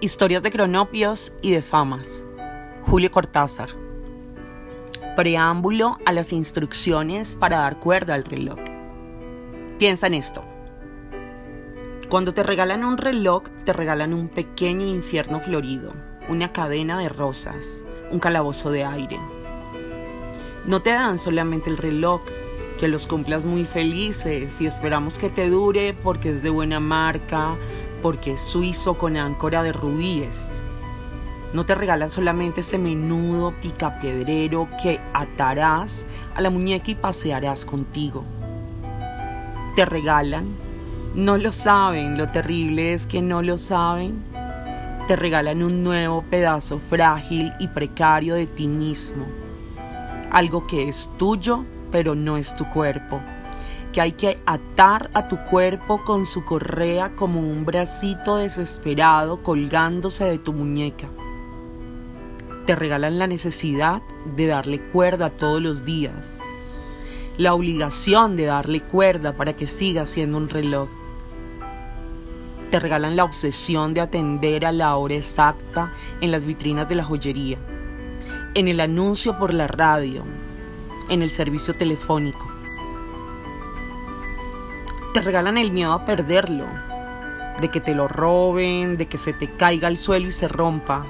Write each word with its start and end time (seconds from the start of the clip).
Historias 0.00 0.44
de 0.44 0.52
cronopios 0.52 1.32
y 1.42 1.50
de 1.50 1.60
famas. 1.60 2.24
Julio 2.82 3.10
Cortázar. 3.10 3.70
Preámbulo 5.16 5.98
a 6.06 6.12
las 6.12 6.32
instrucciones 6.32 7.34
para 7.34 7.58
dar 7.58 7.80
cuerda 7.80 8.14
al 8.14 8.24
reloj. 8.24 8.60
Piensa 9.76 10.06
en 10.06 10.14
esto. 10.14 10.44
Cuando 12.08 12.32
te 12.32 12.44
regalan 12.44 12.84
un 12.84 12.96
reloj, 12.96 13.42
te 13.64 13.72
regalan 13.72 14.14
un 14.14 14.28
pequeño 14.28 14.86
infierno 14.86 15.40
florido, 15.40 15.92
una 16.28 16.52
cadena 16.52 17.00
de 17.00 17.08
rosas, 17.08 17.84
un 18.12 18.20
calabozo 18.20 18.70
de 18.70 18.84
aire. 18.84 19.18
No 20.64 20.80
te 20.80 20.90
dan 20.90 21.18
solamente 21.18 21.70
el 21.70 21.76
reloj, 21.76 22.20
que 22.78 22.86
los 22.86 23.08
cumplas 23.08 23.44
muy 23.44 23.64
felices 23.64 24.60
y 24.60 24.66
esperamos 24.66 25.18
que 25.18 25.28
te 25.28 25.50
dure 25.50 25.92
porque 25.92 26.30
es 26.30 26.42
de 26.44 26.50
buena 26.50 26.78
marca, 26.78 27.56
porque 28.02 28.32
es 28.32 28.40
suizo 28.40 28.98
con 28.98 29.16
áncora 29.16 29.62
de 29.62 29.72
rubíes. 29.72 30.62
No 31.52 31.64
te 31.64 31.74
regalan 31.74 32.10
solamente 32.10 32.60
ese 32.60 32.78
menudo 32.78 33.54
picapiedrero 33.60 34.68
que 34.82 35.00
atarás 35.14 36.04
a 36.34 36.40
la 36.40 36.50
muñeca 36.50 36.90
y 36.90 36.94
pasearás 36.94 37.64
contigo. 37.64 38.24
Te 39.74 39.84
regalan, 39.84 40.48
no 41.14 41.38
lo 41.38 41.52
saben, 41.52 42.18
lo 42.18 42.28
terrible 42.28 42.92
es 42.92 43.06
que 43.06 43.22
no 43.22 43.42
lo 43.42 43.56
saben. 43.56 44.22
Te 45.06 45.16
regalan 45.16 45.62
un 45.62 45.82
nuevo 45.82 46.22
pedazo 46.22 46.78
frágil 46.78 47.52
y 47.58 47.68
precario 47.68 48.34
de 48.34 48.46
ti 48.46 48.68
mismo. 48.68 49.24
Algo 50.30 50.66
que 50.66 50.88
es 50.88 51.10
tuyo, 51.16 51.64
pero 51.90 52.14
no 52.14 52.36
es 52.36 52.54
tu 52.54 52.68
cuerpo 52.68 53.22
que 53.92 54.00
hay 54.00 54.12
que 54.12 54.38
atar 54.46 55.10
a 55.14 55.28
tu 55.28 55.38
cuerpo 55.44 56.04
con 56.04 56.26
su 56.26 56.44
correa 56.44 57.14
como 57.16 57.40
un 57.40 57.64
bracito 57.64 58.36
desesperado 58.36 59.42
colgándose 59.42 60.24
de 60.24 60.38
tu 60.38 60.52
muñeca. 60.52 61.08
Te 62.66 62.76
regalan 62.76 63.18
la 63.18 63.26
necesidad 63.26 64.02
de 64.36 64.46
darle 64.46 64.80
cuerda 64.80 65.30
todos 65.30 65.62
los 65.62 65.84
días, 65.84 66.38
la 67.38 67.54
obligación 67.54 68.36
de 68.36 68.44
darle 68.44 68.82
cuerda 68.82 69.36
para 69.36 69.56
que 69.56 69.66
siga 69.66 70.06
siendo 70.06 70.36
un 70.36 70.50
reloj. 70.50 70.88
Te 72.70 72.78
regalan 72.78 73.16
la 73.16 73.24
obsesión 73.24 73.94
de 73.94 74.02
atender 74.02 74.66
a 74.66 74.72
la 74.72 74.94
hora 74.96 75.14
exacta 75.14 75.92
en 76.20 76.30
las 76.30 76.44
vitrinas 76.44 76.86
de 76.88 76.96
la 76.96 77.04
joyería, 77.04 77.56
en 78.54 78.68
el 78.68 78.80
anuncio 78.80 79.38
por 79.38 79.54
la 79.54 79.66
radio, 79.66 80.24
en 81.08 81.22
el 81.22 81.30
servicio 81.30 81.72
telefónico 81.72 82.57
te 85.14 85.22
regalan 85.22 85.56
el 85.56 85.70
miedo 85.70 85.92
a 85.92 86.04
perderlo, 86.04 86.66
de 87.60 87.68
que 87.70 87.80
te 87.80 87.94
lo 87.94 88.08
roben, 88.08 88.96
de 88.96 89.06
que 89.06 89.18
se 89.18 89.32
te 89.32 89.50
caiga 89.56 89.88
al 89.88 89.96
suelo 89.96 90.28
y 90.28 90.32
se 90.32 90.48
rompa. 90.48 91.06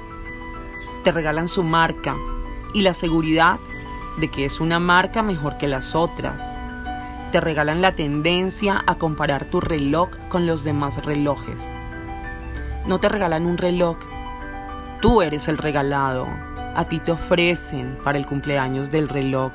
Te 1.03 1.11
regalan 1.11 1.47
su 1.47 1.63
marca 1.63 2.15
y 2.73 2.81
la 2.81 2.93
seguridad 2.93 3.59
de 4.17 4.29
que 4.29 4.45
es 4.45 4.59
una 4.59 4.79
marca 4.79 5.21
mejor 5.21 5.57
que 5.57 5.67
las 5.67 5.95
otras. 5.95 6.59
Te 7.31 7.41
regalan 7.41 7.81
la 7.81 7.95
tendencia 7.95 8.83
a 8.87 8.95
comparar 8.95 9.45
tu 9.45 9.59
reloj 9.59 10.09
con 10.29 10.47
los 10.47 10.63
demás 10.63 11.03
relojes. 11.05 11.61
No 12.87 12.99
te 12.99 13.09
regalan 13.09 13.45
un 13.45 13.57
reloj, 13.57 13.97
tú 15.01 15.21
eres 15.21 15.47
el 15.47 15.57
regalado. 15.57 16.27
A 16.75 16.85
ti 16.85 16.99
te 16.99 17.11
ofrecen 17.11 17.97
para 18.03 18.17
el 18.17 18.25
cumpleaños 18.25 18.89
del 18.89 19.09
reloj 19.09 19.51